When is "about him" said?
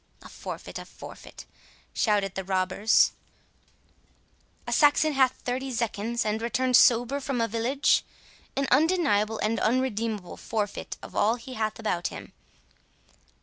11.77-12.33